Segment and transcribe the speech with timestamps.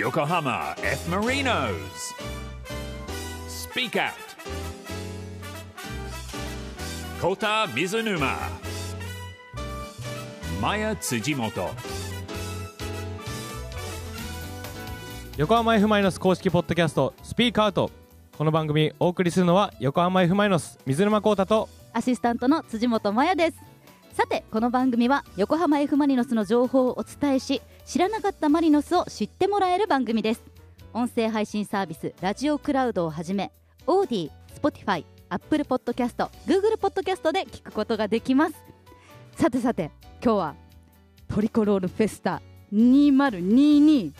[0.00, 1.10] Yokohama F.
[1.10, 2.14] Marinos.
[3.46, 4.14] Speak Out.
[7.20, 8.34] Kota Mizunuma.
[10.58, 11.68] Maya Tsujimoto.
[15.36, 17.90] 横浜 F・ マイノス公式ポッドキャストスピークアウト
[18.38, 23.69] この番組お送りするのは横浜 F・ マイノス水沼宏太とアシスタントの辻本麻也です
[24.20, 30.42] さてこの番組は横浜 F・ マリノスの情報をお伝えし知らなかったマリノスを知ってもらえる番組です。
[30.92, 33.50] 音声配信サービスラジオクラウドをはじめ
[33.86, 38.56] オーディ、スポティファイ、アップルポッドキャスト、グーグルポッドキャストで聞くことができます。
[39.36, 39.90] さてさて
[40.22, 40.54] 今日は
[41.26, 42.42] トリコロールフェスタ
[42.74, 44.12] 2022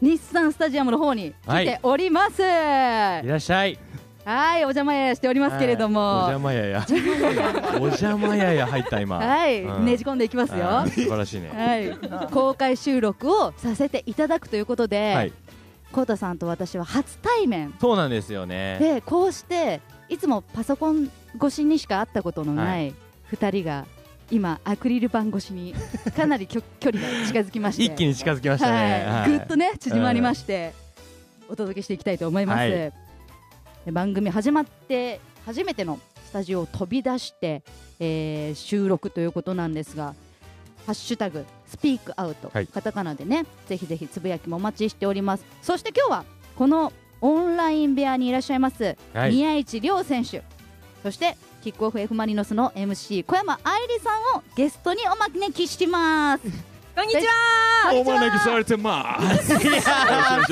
[0.00, 3.78] 日産スタジアムの方に来ております、いらっしゃい
[4.28, 6.84] はい、お邪魔やしておりますけれども、はいお邪魔やや。
[7.80, 9.16] お邪魔やや入った今。
[9.16, 9.86] はい、うん。
[9.86, 10.84] ねじ込んでいきますよ。
[10.86, 11.96] 素晴らしいね。
[12.02, 15.32] い、公開収録をさせていただくということで、はい。
[15.92, 17.74] コウタさんと私は初対面。
[17.80, 18.76] そうなんですよね。
[18.78, 22.94] で、こうしていつもパソコン越しにしか会ったことのない
[23.30, 23.86] 二人が
[24.30, 25.74] 今アクリル板越しに
[26.14, 29.06] かなりきょ距離が近づきまして、 一気に近づきましたね。
[29.06, 30.74] はい、ぐっとね縮まりまして、
[31.48, 32.70] お届けしていきたいと思います、はい。
[32.70, 32.92] で
[33.92, 37.62] 番組始まって初めてのスタジオを飛び出して、
[37.98, 40.14] えー収録ということなんですが
[40.86, 42.66] 「ハッシュタグスピークアウト」はい。
[42.66, 45.44] カタカナでねぜひぜひつぶやきもお待ちしております。
[45.62, 46.24] そして今日は
[46.56, 49.30] このオンライン部屋にいらっしゃいます、はい。
[49.32, 50.42] 宮市亮選手。
[51.02, 56.42] そしてキックオフ F・ マリノスの MC 小山愛理さんをゲストにお招きします
[56.98, 57.92] こんにちは。
[57.94, 59.54] お招きされてます。
[59.54, 59.64] いし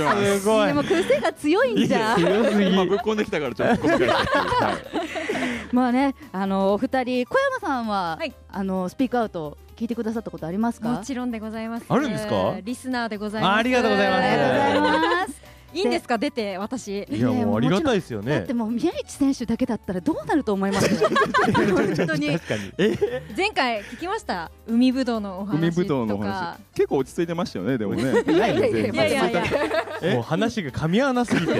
[0.00, 3.88] ますすごいでも癖が強いんじゃん強すぎまあぶっこんできたからちょっと
[5.74, 10.88] まあね、あのお二人、小山さんは、はいあのスピークアウト聞いてくださったことありますか？
[10.90, 11.86] もちろんでございます。
[11.88, 12.54] あるんですか？
[12.62, 13.50] リスナーでございます。
[13.52, 15.26] あありがとうございますありがとうござ
[15.76, 15.80] い。
[15.80, 16.18] いいんですか？
[16.18, 17.04] 出て私。
[17.10, 20.88] いやもうありがたいですよねだってもう宮市選手だけだったらどうなると思います？
[21.06, 22.28] 本当に。
[23.36, 24.50] 前回聞きました？
[24.66, 25.58] 海ぶどうのお話とか。
[25.58, 30.14] 海ぶどうのお話結構落ち着いてましたよねでもね いやいやいやいやいやいや。
[30.14, 31.54] もう話が噛み合わなすぎて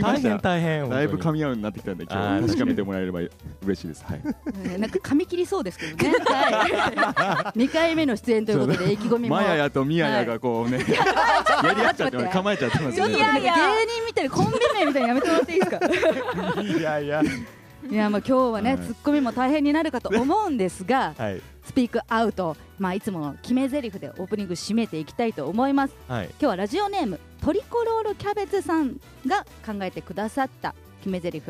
[0.00, 3.20] 大変大変だいぶ噛みみ合うようになってきたんで今日確かめてもらえれば
[3.64, 4.20] 嬉しいですはい
[4.74, 6.12] うんなんか噛み切りそうですけどね。
[6.26, 7.58] はい。
[7.58, 9.36] 二回目の出演ということで意気込みも。
[9.36, 16.62] マヤヤとミヤヤがこうねやり合っちゃって構えちゃってますよねちょっとなんか芸人みたいなコンビ名みたいにやめてもらっていいですか？
[16.62, 17.22] いやいや。
[17.90, 21.42] いやまあ今日はね、はいツッコミも大変になるかと思うんですが、 はい。
[21.64, 25.94] スピークアウト、まあいつもの決め台詞でオープニング締めていきたいと思います。
[26.08, 26.26] はい。
[26.26, 31.42] 今日はラジオネームトリコロールキャベツさんが考えてくださった決め台詞。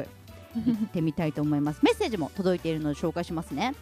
[0.55, 1.81] 言ってみたいと思います。
[1.85, 3.75] メッセージも届いているので紹介しますね。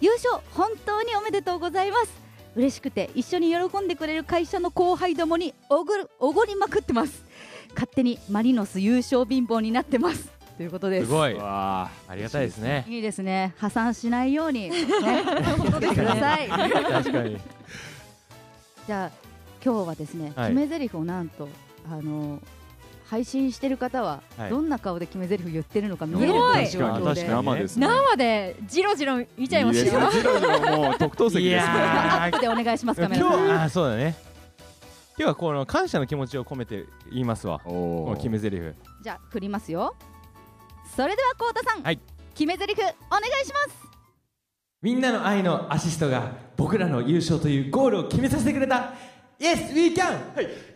[0.00, 7.24] 優勝本当におめでとうございます嬉しくて一緒に喜んでくれる会社の後輩どもにおごるおごりまくってます。
[7.74, 10.30] 勝手にマリノス優勝貧乏になってます。
[10.56, 11.06] ということです。
[11.06, 11.34] すごい。
[11.34, 12.84] わありがたいですね。
[12.88, 13.54] いいですね。
[13.58, 16.48] 破産しないように、ね、 してください。
[16.48, 17.38] 確かに。
[18.86, 19.10] じゃあ
[19.64, 20.48] 今日はですね、はい。
[20.48, 21.48] 決め台詞をなんと
[21.88, 22.40] あの
[23.10, 24.50] 配信してる方は、はい。
[24.50, 27.22] どんな顔で決め台詞言ってるのか見える状況で。
[27.22, 27.86] 確かに生ですね。
[27.86, 31.72] 生でジロジロ見ちゃいましたジロジロもう特等席いですね。
[31.74, 34.14] やアップでお願いしますカ今日メラさんあーそうだね。
[35.16, 37.60] 今日はこの感謝の気持ちを込めて言いますわ。
[37.64, 38.60] こおの決め台詞
[39.02, 39.96] じゃあ振りますよ。
[40.94, 41.98] それではこうたさん、はい。
[42.34, 43.88] 決め台詞お願いします。
[44.80, 48.92] みんなの愛のアシストが僕らの優勝というゴールを決めさせてくれた
[49.38, 50.18] Yes, we can!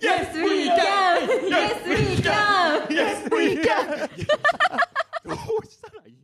[0.01, 1.29] Yes we can.
[1.51, 2.87] Yes we can.
[2.91, 4.09] Yes we can
[5.25, 6.15] どうしたらいい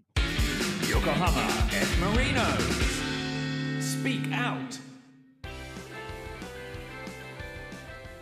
[0.88, 1.40] Yokohama
[1.72, 2.04] F.
[2.04, 2.78] Marinos.
[3.80, 4.80] Speak Out.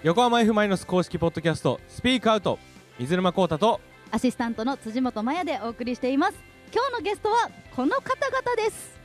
[0.02, 2.58] 横浜 F・ マイノス公式ポッドキャストスピークアウト
[2.98, 3.80] 水沼宏太と
[4.12, 6.34] アシスタントの辻本麻也でお送りしています
[6.72, 8.98] 今日のゲストはこの方々です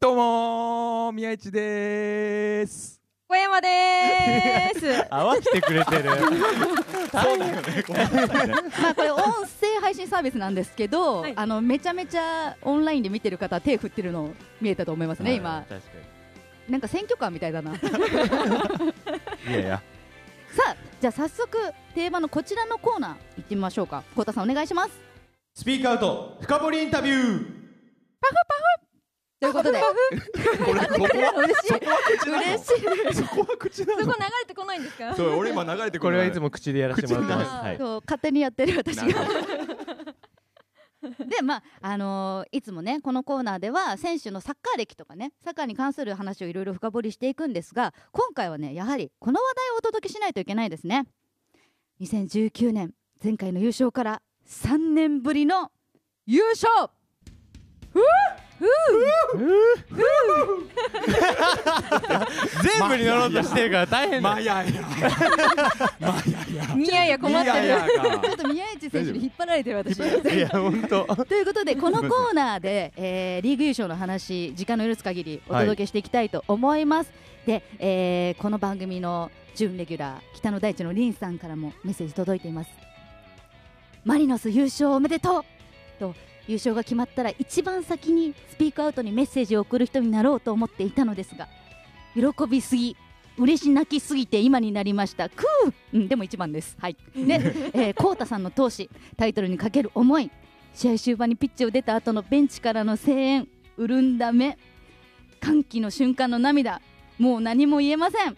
[0.00, 2.97] どうもー宮市でーす
[3.28, 5.06] 小山でーす。
[5.14, 6.10] 合わせてくれてる。
[6.10, 7.72] そうだよね
[8.80, 9.22] まあこれ音
[9.60, 11.34] 声配信サービスなんですけど、はい。
[11.36, 14.30] あのめちゃめちゃオンラインで見てる方手振ってるの
[14.62, 15.62] 見えたと思いますね今。
[15.68, 15.88] 確か
[16.70, 17.74] なんか選挙カーみたいだな。
[17.76, 17.78] い
[19.52, 19.82] やいや。
[20.66, 21.58] あじゃあ早速
[21.94, 24.04] 定番のこちらのコーナー行ってみましょうか。
[24.16, 24.90] コウタさんお願いします。
[25.54, 27.46] スピークアウト深掘りインタビュー
[29.40, 29.80] ということで。
[29.80, 29.86] こ
[30.74, 31.76] れここは嬉しい。
[32.28, 32.68] 嬉し
[33.10, 33.14] い。
[33.14, 34.02] そこは口なの？
[34.02, 35.14] そこ流れてこないんですか？
[35.14, 37.50] そう俺今流れてこれはいつも口でやらせてもらってます。
[37.50, 37.78] 口はい。
[37.78, 39.04] そう勝手にやってる私が。
[41.00, 51.06] でまああのーいつもねこのコーナーでは選手のサッカー歴とかねサッカーに関する話をいろいろ深掘りしていくんですが今回はねやはりこの話題をお届けしないといけないですね。
[52.00, 55.70] 2019年前回の優勝から3年ぶりの
[56.26, 56.90] 優勝
[62.62, 63.32] 全部に乗ろう。
[63.32, 64.74] としてるから大変だまややい
[66.88, 67.68] やいや困ってる
[68.22, 70.02] ちょっと宮市選手に引っ張られてる私い
[70.40, 71.46] や本当という。
[71.46, 77.12] ことでこのコーナーで、えーリーグ優勝の話時間の許す限りお届けしていきたいと思います、
[77.46, 82.70] で、えーこの番組の準レギュラー北の大地のリンさんからもメッセージ届いています
[84.04, 85.44] マリノス優勝おめでとう。
[85.98, 86.14] と
[86.48, 91.46] 優勝が決まったら一番先にスピークアウトにメッセージを送る人になろうと思っていたのですが
[92.14, 92.96] 喜びすぎ
[93.38, 95.28] 嬉し泣きすぎて今になりました。
[95.28, 96.76] クー、うん、でも一番です。
[96.80, 96.96] はい。
[97.14, 97.34] で、
[97.72, 100.30] えー、コウタさんの闘志タイトルにかける思い
[100.74, 103.48] 試合終盤にピッチを出た後のベンチからの声援
[103.78, 104.58] 潤んだ目
[105.40, 106.80] 歓喜の瞬間の涙
[107.18, 108.36] もう何も言えません。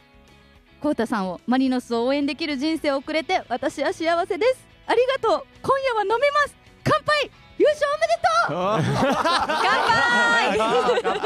[0.82, 4.66] コウタさんをマリノスを応援できる人生を送れて私は幸せです。
[4.86, 5.46] ありがとう。
[5.62, 8.56] 今夜は飲めます乾杯優勝おめでとう。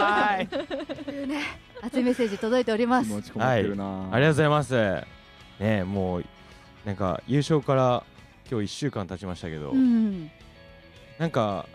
[0.01, 0.49] はい
[1.05, 1.41] というね
[1.83, 3.11] 熱いメッセージ届いております。
[3.11, 5.05] 持ち込まってるな、ありがとうございます。
[5.61, 6.25] ねもう
[6.85, 8.05] なんか優勝から
[8.51, 10.31] 今日1週間経ちましたけど、うん。
[11.19, 11.67] なんか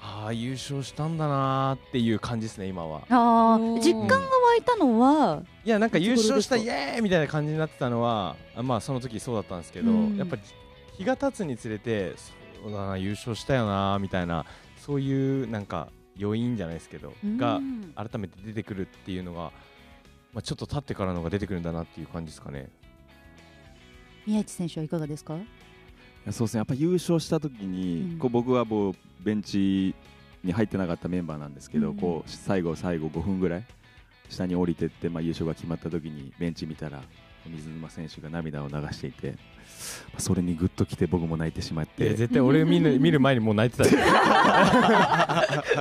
[0.00, 3.02] ああ優勝したんだなーっていう感じですね今は。
[3.08, 3.80] あおー。
[3.80, 10.16] ー実感が湧いたのはいやなんか優勝したイエーイみたいな感じになってたのはあまあその時そうだったんですけど、うん。
[10.16, 10.42] やっぱり
[10.98, 12.12] 日が経つにつれて
[12.64, 14.46] そうだな優勝したよなーみたいな
[14.78, 15.88] そういうなんか
[16.18, 17.60] 余韻じゃないですけどが
[17.94, 19.52] 改めて出てくるっていうのが、
[20.32, 22.70] まあ、ちょっと経ってからのが出てくるんだなっていう感じですかね。
[24.26, 25.36] 宮市選手はいかがですか？
[26.30, 26.58] そうですね。
[26.58, 28.18] やっぱ優勝した時に、うん。
[28.18, 29.94] こう僕はもうベンチ
[30.42, 31.96] に入ってなかったメンバーなんですけど、うん。
[31.96, 33.64] こう最後最後5分ぐらい
[34.30, 37.02] 下に降りてって、まあ、優勝が決まった時にベンチ見たら
[37.48, 39.32] 水沼選手が涙を流していて
[40.12, 42.14] まあそれにグッときて僕も泣いてしまって。
[42.14, 44.04] 絶対俺見る 見る前にもう泣いてたよ。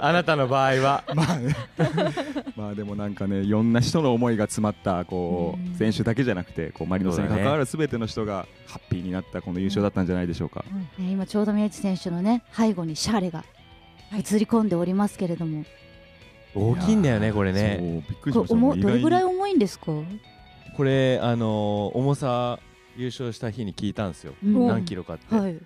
[0.01, 1.04] あなたの場合は。
[1.13, 1.56] まあね。
[2.56, 5.74] まあでもなんかねいろんな人の思いが詰まったこうん。
[5.74, 10.65] う選手だけじゃなくてこうマリノスに関わるすべての人がハッピーになったこの優勝だったんじゃないでしょうか。
[11.00, 13.44] えー今ちょうど宮市選手のね背後にシャーレが
[14.13, 15.63] 映り込んでおりますけれども、
[16.56, 18.04] 大きいんだよねこれね。
[18.25, 19.92] どれぐらい重いんですか、
[20.75, 22.60] これあのー重さ
[22.96, 24.68] 優勝した日に聞いたんですよ、うん。
[24.68, 25.58] 何キロかって、はい。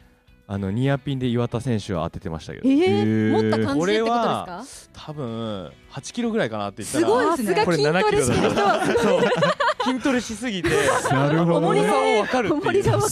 [0.49, 4.63] あのニアピンで岩田選手は当ててましたけどえー、持った感じでってことですこれはか
[4.93, 7.05] 多分8キロぐらいかなって言ったら。
[7.05, 8.47] すごいですねこれさすが筋トレして
[8.85, 9.83] る人。
[9.83, 10.69] 筋トレしすぎて。
[11.11, 12.61] なるほど重りが分かるっていう。
[12.61, 13.09] 重りがわかる。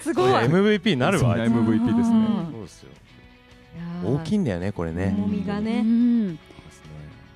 [0.00, 0.32] すごい。
[0.32, 1.36] MVP になるわ。
[1.38, 2.16] MVP ですね。
[2.16, 2.52] うん。
[2.52, 2.90] そうですよ。
[4.04, 5.14] 大きいいんだよねこれね。
[5.16, 6.38] 重みがうねん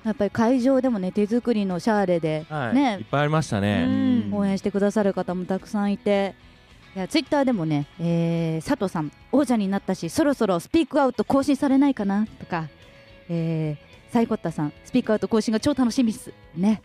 [0.05, 2.99] やっぱり会場でもね手作りのシャーレではい、ね。
[3.00, 3.85] いっぱいありましたね、
[4.31, 4.35] うん。
[4.35, 6.35] 応援してくださる方もたくさんいて。
[6.97, 12.26] いやツイッターでもね、えー佐藤さん王者になったしそろそろスピークアウト更新されないかな？
[12.41, 12.69] とか、
[13.29, 16.32] えー、サイコッタさんスピークアウト更新が超楽しみっす。
[16.56, 16.82] ね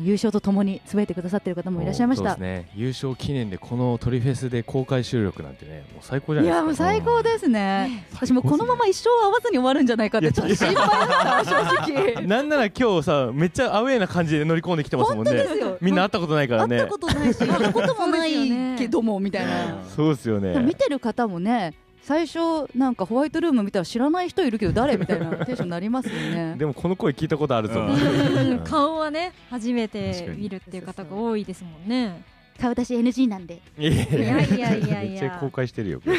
[0.00, 2.30] 優勝とともにつぶやいてくださってる方もいらっしゃいました。
[2.30, 2.70] そうですね。
[2.74, 8.06] 優勝記念でこのトリフェスで公開収録なんてねもう最高じゃいやもうないですか最高ですね。
[8.14, 12.22] 私もうこのまま一生会わずに終わるんじゃないかってちょっと心配な正直。
[12.26, 15.32] なんなら今日さめっちゃアウェーな感じで乗り込んできてますもんね。
[15.32, 15.78] 本当ですよ。
[15.80, 16.78] みんな会ったことないからね。
[16.78, 19.84] 会ったことないし会ったこともないねけどもみたいな。
[19.94, 20.58] そうですよね。
[20.60, 26.56] 見てる方もね最初なんかホワイトルーム見たら知らない人いるけど誰みたいな テンションになりますよね。
[26.58, 27.80] でもこの声聞いたことあるぞ。
[27.80, 27.90] うん。
[27.90, 28.58] うん。
[28.64, 32.22] 顔はね初めて見るっていう方が多いですもんね。
[32.60, 34.16] 顔出し NG なんで、いやいいや。
[34.16, 36.14] いやいやいやめっちゃ公開してるよね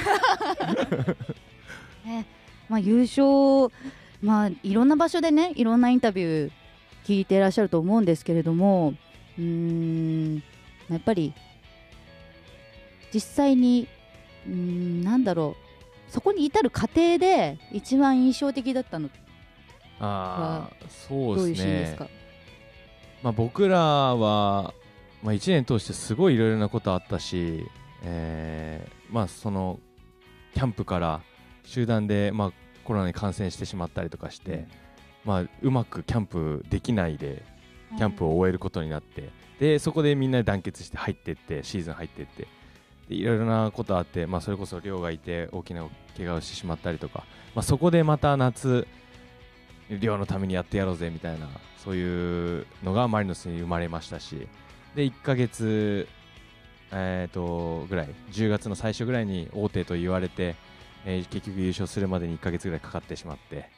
[2.70, 3.72] まあ、優勝、
[4.22, 6.52] まあ、いろんな場所でねいろんなインタビュー
[7.06, 8.94] 聞いていらっしゃると思うんですけれども
[9.38, 10.44] うーん
[10.90, 11.34] やっぱり
[13.14, 13.88] 実際に
[14.48, 15.63] うーんなんだろう
[16.14, 19.10] そこに至る過程で一番印象的だったの
[20.00, 22.08] ああそうどういうですねシーンですか？
[23.24, 24.74] まあ、僕らは、
[25.24, 27.66] まあ、1年通してすごいいろいろなことあったし、
[28.04, 29.80] えーまあ、その
[30.54, 31.22] キャンプから
[31.64, 32.52] 集団で、まあ、
[32.84, 34.68] コロナに感染してしまったりとかして、
[35.26, 37.42] まあ、うまくキャンプできないで
[37.98, 42.48] キャンプを終えることになってでそこでみんなで団結して入っていってシーズン入っていってで
[43.10, 47.24] いろいろなことあって、まあ、それこそ亮がいて大きな怪我をしてしまったりとか、
[47.56, 48.88] まあ、そこでまた夏
[49.90, 51.48] 亮のためにやってやろうぜみたいな
[51.84, 54.48] そういうのがマリノスに生まれましたし
[54.96, 56.08] で1ヶ月、
[56.92, 60.56] えー、とぐらい10月の最初ぐらいに大手と言われて
[61.06, 63.70] えー結局優勝するまでに1ヶ月ぐらいかかってしまって、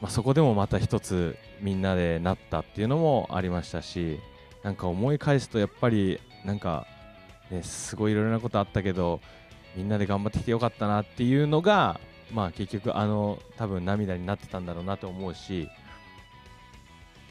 [0.00, 4.20] まあ、そこでもまた一つみんなでなったっていうのもありましたし
[4.62, 6.86] なんか思い返すとやっぱりなんか、
[7.50, 9.20] ね、すごいいろいろなことあったけど
[9.76, 12.00] みんなで頑張ってきてよかったなっていうのが、
[12.32, 15.68] まあ、結局あの多分涙になってたんだろうなと思うし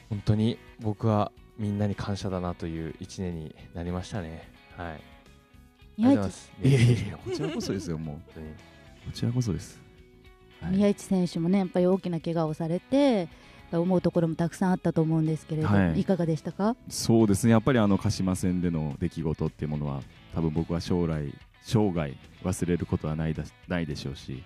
[0.10, 4.50] 本当に僕はみんなに感謝だなという1年になりましたね。
[4.78, 4.98] はい、あ
[5.98, 6.52] りがとうございます。
[6.64, 8.16] いやいやいやこちらこそですよもう。
[8.16, 8.48] 本当に。
[8.48, 9.80] こちらこそです、
[10.62, 10.72] はい。
[10.72, 13.28] 宮市選手もねやっぱり大きな怪我をされて
[13.72, 16.00] 思うところもたくさんあったと思うんですけれど、はい。
[16.02, 16.76] い、かがでしたか？
[16.88, 17.52] そうですね。
[17.52, 20.02] やっぱりあの鹿島戦での出来事っていうものは
[20.34, 24.44] 多分僕は将来生涯忘れることはないだないでしょうし、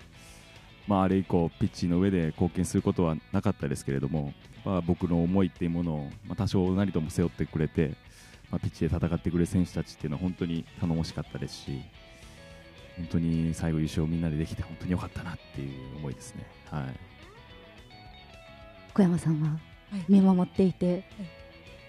[0.88, 4.34] まあ、あれ以降ピッチの上で貢献することはなかったですけれども、
[4.66, 7.94] まあ、僕の思いっていうものを、まあ、多少なりとも背負ってくれて、
[8.52, 11.82] まあ、ピッチで戦ってくれる選手たちっていうのは本当に頼もしかったですし
[12.98, 16.46] 本当に最後優勝みんなでできて本当に良かったなっていう思いですね。
[16.70, 17.13] はい
[18.94, 19.50] 小山さんは
[19.92, 20.06] はい。
[20.10, 21.04] 見守っていて、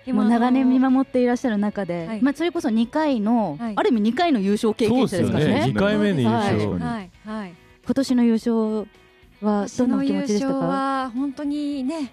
[0.07, 2.23] 今もう長年見守っていらっしゃる中で、はい。
[2.23, 3.73] まあ、それこそ2回の、はい。
[3.77, 5.55] ある意味2回の優勝経験者ですからね。
[5.61, 5.67] ね。
[5.69, 6.81] 二回目の優勝はい。
[6.81, 7.11] はい。
[7.25, 7.55] はい。
[7.85, 8.89] 今年の優勝
[9.41, 12.13] はどんなお気持ちでした今年の優勝かは本当にね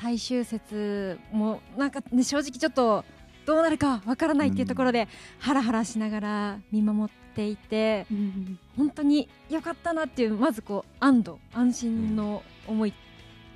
[0.00, 3.04] 最終節もなんか、ね、正直ちょっと
[3.46, 5.06] どうなるかわからないっていうところで、
[5.38, 12.94] ハラハラしながら見守っていてうん本当に良かったなっていうまずこう安堵安心の思い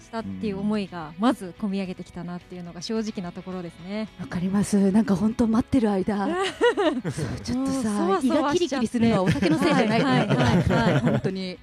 [0.00, 4.08] したっていう思いがまず込み上げてきたなっていうのが正直なところですね。
[4.20, 4.90] わかります。
[4.90, 6.28] なんか本当待ってる間。
[7.44, 11.58] ちょっとさ胃がキリキリするのはお酒のせいじゃないはいはい本当に。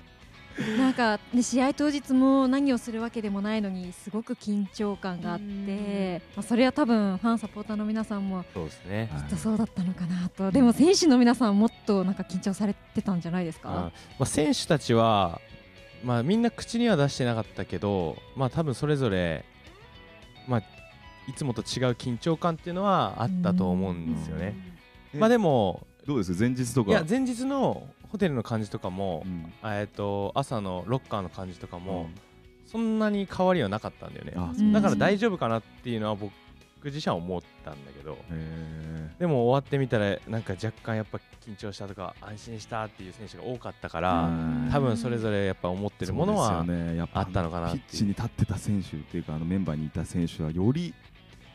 [0.77, 9.09] なんか、ね、試合当日も何をするわけでもないのにすごく緊張感があって、まあ、それは多分ファンサポーターの皆さんもそうですね。
[9.11, 13.69] はいきっとそうだったのかなと、でも選手の皆さんはもっとなんか緊張されてたんじゃないですか？
[13.69, 15.41] あまあ、選手たちは、
[16.05, 19.43] まあ、みんな口には出してなかったけど、まあ、多分それぞれ、
[20.47, 20.63] まあ、
[21.27, 24.55] いつもと違う緊張感っていうのはあったと思うんですよね。
[25.13, 25.19] うん。
[25.19, 26.39] まあでもどうです？
[26.39, 26.91] 前日とか？
[26.91, 29.51] いや前日のホテルの感じとかもう、ん。
[29.63, 32.09] えっと朝のロッカーの感じとかも、
[32.67, 34.71] そんなに変わりはなかったんだよね。
[34.71, 36.31] だから大丈夫かなっていうのは僕
[36.91, 46.65] 自身は思ったんだけど、へでも終わってみたらなんか若干やっぱ緊張したとか安心したっていう選手が多かったから、ー多分それぞれやっぱ思ってるものは
[47.13, 50.93] あったのかなピッチに立ってた選手っていうかあのメンバーにいた選手はより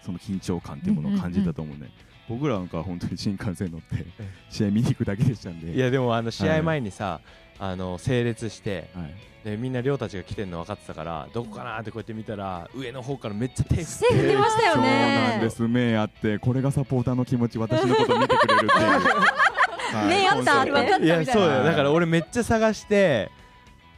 [0.05, 1.91] その緊張感っていうものを感じたと思うね、
[2.29, 4.07] 僕らなんかは本当に新幹線乗って
[4.49, 5.73] 試合見に行くだけでしたんで。
[5.73, 7.21] いやでもあの試合前にさ、
[7.63, 9.15] あの整列してはい、
[9.45, 15.69] でみんな寮たちが来てるの分かってたからどこかなってこうやって見たら上の方からめっちゃ手振って手振ってましたよそうねなんです。
[15.69, 18.89] 目あってこれがサポーターの気持ち私のことを見てくれるっていう、
[19.95, 20.09] はい。
[20.09, 21.51] 目あったって本当にいやそうだよ。
[21.59, 23.31] はいだから俺めっちゃ探して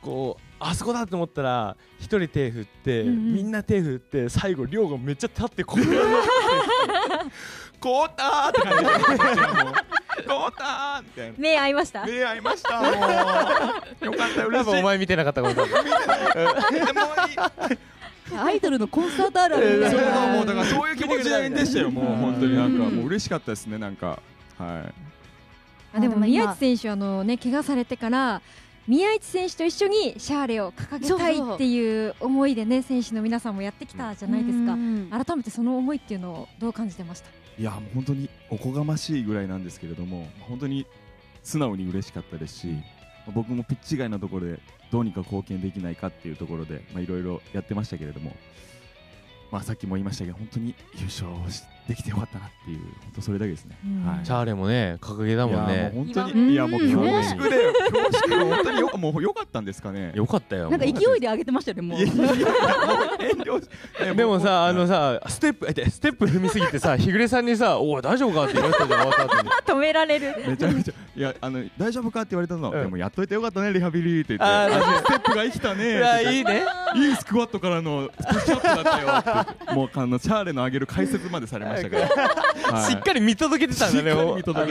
[0.01, 3.35] こうあそこだと思ったら一人手振って、うんうん。
[3.35, 5.97] みんな手振って最後亮がめっちゃ立ってこうやって
[7.79, 8.91] こうたーって感じで
[10.17, 11.35] こっちはもうこうたーみたいな。
[11.39, 12.05] 目合いました？
[12.07, 12.93] 目合いました もう。
[12.93, 14.71] よかった多嬉しい。
[14.71, 18.39] 分お前見てなかったことだ でもいい。
[18.39, 22.57] アイドルのコンサートあるあるみたいそうなもうだからそういう気持ちでしたよもう本当に。
[22.57, 24.19] なんかもう嬉しかったですねなんか。
[24.59, 24.95] はい。
[25.95, 28.41] あでも宮市選手あのね怪我されてから
[28.89, 34.73] 宮市選手と一緒にシャーレを掲げたいっていう思いでね選手の皆さんもやってきたじゃないですか。
[34.73, 35.09] うん。
[35.11, 37.29] 改めてその思いっていうのをどう感じてました？
[37.59, 40.87] いや本当におこがましいぐらいなんですけれども本当に
[41.43, 42.69] 素直に嬉しかったですし
[43.35, 48.35] 僕もピッチ外のところでどうにか貢献できないかっていうところでいろいろやってましたけれども
[49.51, 51.29] まあさっきも言いましたけど本当に優勝
[51.89, 54.07] できてよかったなっていう本当それだけですね、うん。
[54.07, 54.25] はい。
[54.25, 55.91] チャーレもね掲げたもんいやね。
[55.95, 56.47] もう本当うん。
[56.47, 57.25] にいやもう恐ね。
[57.25, 57.73] 縮だよ。
[57.73, 58.45] 恐縮。
[58.55, 60.13] 本当によもう良かったんですかね。
[60.15, 60.71] よかったよ。
[60.71, 61.99] なんか勢いで上げてましたよねもう。
[64.15, 69.51] でもうさあのさステップえステップ踏みすぎてさ 日暮さんにさ「おい大丈夫か?」って言われたじゃん終わった後に。
[69.67, 70.35] 止められる。
[70.47, 70.95] めちゃめちゃ。
[71.17, 72.83] いやあの大丈夫かって言われたの、うん。
[72.83, 74.73] でもやっといてよかったねリハビリって言って。
[74.73, 76.01] ステップが生きたね
[76.33, 76.65] いいいね。
[76.95, 82.91] いいスクワットからのプッシュアップだったよもうあのチャーレの上げる解説までされましたはい。
[82.91, 84.13] しっかり見届けてたんだね。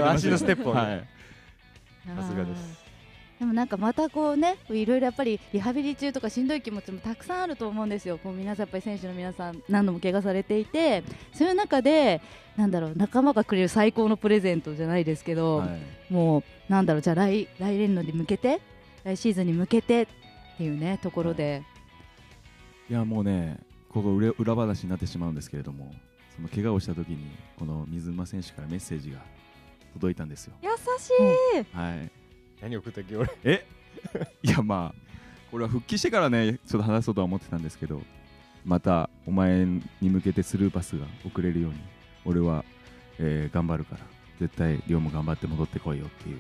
[0.03, 0.81] 足のステップをね。
[0.81, 1.07] はい。
[2.17, 2.81] さすがです。
[3.39, 11.03] でもなんかまたこうねいろいろやっぱりリハビリ中とかしんどい気持ちもたくさんあると思うんですよ、こう皆さんやっぱり選手の皆さん何度も怪我されていて。
[11.33, 12.21] そういう中で
[12.55, 16.13] なんだろう仲間がくれる最高のプレゼントじゃないですけど、はい。
[16.13, 18.61] もうなんだろうじゃあ来来年度に向けて
[19.03, 20.07] 来シーズンに向けてっ
[20.57, 21.63] ていうねところで、
[22.89, 23.57] いやもうね
[23.89, 25.91] ここ裏裏話になってしまうんですけれども
[26.41, 27.17] その怪我をした時に
[27.59, 29.19] この水沼選手からメッセージが
[29.93, 30.53] 届いたんですよ。
[30.63, 30.69] 優
[30.99, 31.09] し
[31.71, 31.75] い。
[31.75, 32.11] はい。
[32.61, 33.29] 何送ったっけ俺？
[33.43, 33.65] え？
[34.41, 35.11] いやまあ
[35.51, 38.01] これは復帰してからねちょっと話そうとは思ってたんですけど
[38.65, 41.77] またお前に向けてスルーパスが送れるように
[42.25, 42.63] 俺は、
[43.19, 44.01] えー頑張るから
[44.39, 46.39] 絶対亮も頑張って戻ってこいよっていう。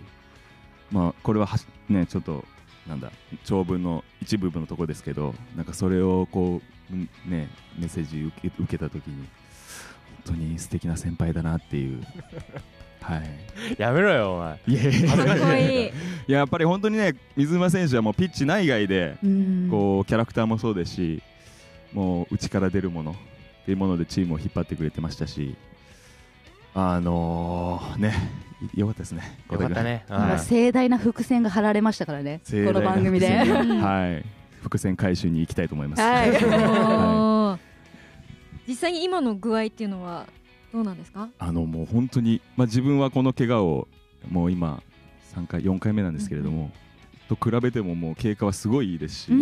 [0.91, 2.43] まあこれははしねちょっと
[2.87, 3.11] なんだ
[3.43, 9.27] 長文の一部分のところですけどなんかそれをこううんねメッセージ受け受けた時に本
[10.21, 12.03] 当に素敵な先輩だなっていう。
[13.01, 13.21] はい。
[13.77, 14.59] やめろよお前。
[14.67, 15.93] いやい
[16.27, 19.67] やっぱり本当にね水沼選手はもうピッチ内外でうん。
[19.71, 21.23] こうキャラクターもそうですし
[21.93, 23.15] もう内から出るものっ
[23.65, 25.55] ていうものでチームを引っ張ってくれてましたし
[26.73, 28.13] あのー、ね
[28.75, 29.39] よかったですね。
[29.51, 30.05] よかったね。
[30.07, 30.39] はい。
[30.39, 32.41] 盛大な伏線が張られましたからね。
[32.45, 33.27] この番組で。
[33.27, 34.25] 伏線がはい。
[34.61, 36.01] 伏線回収に行きたいと思います。
[36.01, 37.40] はい
[38.67, 40.27] 実際に今の具合っていうのは
[40.71, 41.29] どうなんですか？
[41.39, 43.87] あのもう本当に、まあ、自分はこの怪我を
[44.29, 44.81] もう今
[45.35, 46.71] 3回4回目なんですけれども、
[47.27, 49.35] と比べてももう経過はすごいいいですし、う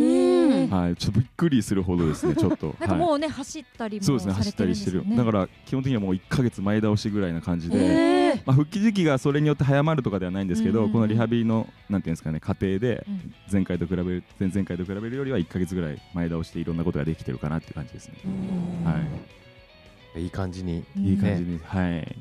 [0.67, 0.69] ん。
[0.69, 2.75] はい、ちょっとびっくりするほどですねちょっと。
[2.79, 2.99] なんかはい。
[2.99, 5.03] もうね走ったりもそうですね走ったりしてる。
[5.15, 13.33] だから基本的にはもう1か月前倒しぐらいな感じで、えーまあ、復帰時期がそれによって早まるとかではないんですけど、うんこのリハビリのなんていうんですかね過程でうん。
[13.51, 18.15] 前回と比べる前々回と比べるよりは1か月ぐらい前倒していろんなことができてるかなっていう感じですね、
[18.83, 18.99] は
[20.15, 20.25] い。
[20.27, 20.83] い感じに。
[20.95, 22.15] いいい感じに、はい。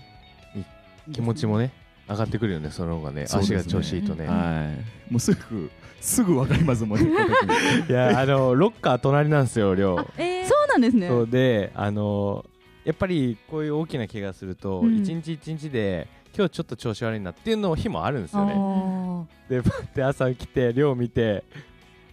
[1.13, 1.73] 気持ちもね
[2.09, 3.27] 上がってくるよねその方がね。
[3.29, 4.27] 足が調子いいとね。
[4.27, 4.75] は
[5.09, 5.13] い。
[5.13, 5.71] もうすぐ
[6.01, 7.07] すぐわかりますもんね。
[7.89, 10.47] いやあのロッカー隣なんですよ亮えー。
[10.47, 11.09] そうなんですね。
[11.09, 12.45] そうであの
[12.89, 15.03] やっぱりこういう大きな怪我するとうん。
[15.03, 18.55] 一日一日で今日ちょっと調子悪いなっていうの日もあるんですよね。
[18.57, 21.45] あでパッて朝起きて亮見て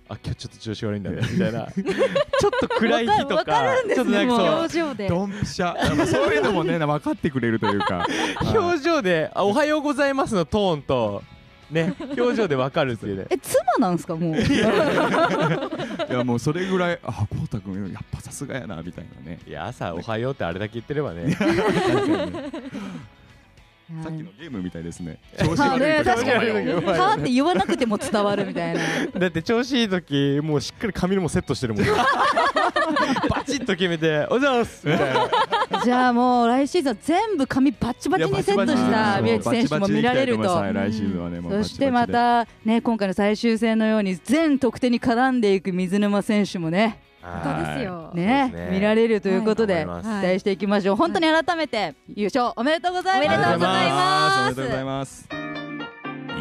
[0.09, 1.67] あ今日ちょっと調子悪いんだねみたいな。
[1.71, 5.07] ちょっと暗い日とわかかるんですねちょっとなんかそう表情で。
[5.07, 5.95] ドンピシャ。
[5.95, 8.05] まあそういうのもね分かってくれるというか。
[8.53, 11.23] 表情で「あおはようございます」のトーンと
[11.71, 13.23] ね表情でわかるっていうね。
[13.23, 14.37] ーえ妻なんですかもう？
[14.37, 14.43] い
[16.13, 19.39] やもうそれぐらいあこうたくんやっぱさすがやなみたいなね。
[19.47, 21.35] いや朝「おはよう」ってあれだけ言ってればね。
[24.03, 25.19] さっきのゲームみたいですね。
[25.37, 26.73] 調子悪い時確かに。
[26.73, 28.79] おはって言わなくても伝わるみたいな。
[29.19, 31.85] だって調子いい時もうしっかり髪のもセットしてるもん。
[33.29, 35.29] バチッと決めて「おはようございます」みたいな
[35.83, 40.43] じゃあもう来シーズンは全部髪バッチバチにセットした宮内選手も見られると。
[41.49, 46.99] そしてまたね今回の最終戦のように全得点に絡んでいく水沼選手もね。
[47.21, 48.11] 本当ですよ。
[48.13, 48.69] ねね。
[48.71, 50.01] 見られるということで、はい。
[50.03, 53.37] 期待していきましょう、本当に改めて優勝おめでとうございます。
[53.37, 54.39] おめでとうございます。
[54.39, 55.27] おめでとうございます。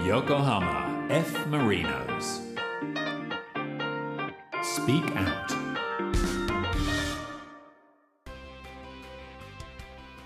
[0.05, 1.49] Yokohama F.
[1.49, 2.43] Marinos.
[4.63, 5.43] Speak Out.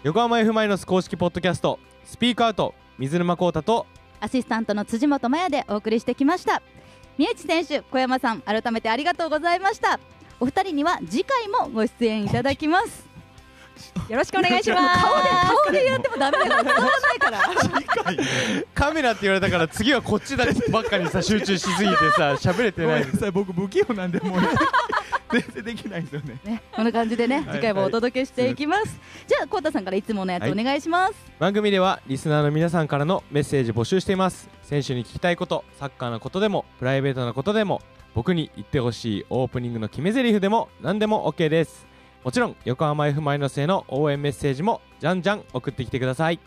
[0.04, 3.84] 横浜 F・ マイノス公式ポッドキャストスピークアウト水沼宏太と
[4.20, 6.62] アシスタントの辻本麻也でお送りしてきました。
[7.18, 9.98] 宮内選手小山さん改めてありがとうございました。
[10.38, 13.08] お二人には次回もご出演いただきます。
[14.08, 15.02] よろしくお願いします。
[15.02, 15.28] 顔で
[15.64, 16.62] 顔でやってもダメだから。
[16.62, 17.40] 伝わらないから
[18.74, 23.00] カメラって言われたから次はこっちだけばっかにさ集中しすぎてさ喋れてごない。
[23.00, 23.30] めんなさい。
[23.32, 24.40] 僕不器用なんでもう
[25.32, 26.40] 全然できないんですよね。
[26.44, 29.00] ね、 こんな感じでね、次回もお届けしていきます。
[29.26, 31.14] じゃあ、こうたさんからいつものやつお願いします。
[31.38, 34.48] 番組ではリスナーの皆さんからのメッセージ募集しています。
[34.62, 37.80] 選手に聞きたいことサッカーのことでもプライベートなことでも
[38.14, 41.88] 僕に言ってほしいオープニングの決め台詞でも何でも OK です。
[42.24, 46.40] もちろん横浜 F・ マイノスへの応援メッセージもじゃんじゃん送ってきてください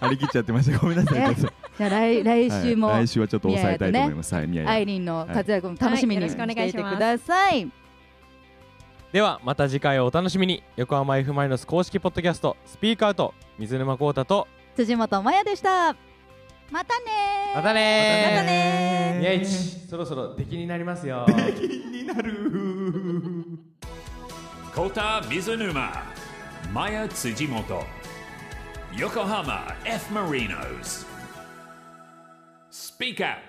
[0.00, 0.78] 張り切っちゃってました。
[0.78, 1.34] ごめんなさい。
[1.34, 3.06] じゃあ来来週も、とはい。
[3.06, 4.34] 来週はちょっと抑えたいと思います。
[4.36, 6.88] はいミヤヤアイリンの活躍も楽しみにはいしよろしくお願いします。
[6.88, 7.68] ていてください。
[9.10, 10.62] ではまた次回をお楽しみに。
[10.76, 14.46] 横浜 F・ マイノス公式ポッドキャストスピークアウト水沼宏太と
[14.78, 15.96] 辻本麻也でした。
[16.70, 19.44] またねまたねまたね
[19.90, 21.26] そろそろ敵になりますよ。
[21.26, 22.32] 敵になる。
[24.72, 25.90] コータ水沼。
[26.72, 27.84] 麻也辻元。
[28.96, 31.04] 横浜 F・ マリノス
[32.70, 33.47] スピーカー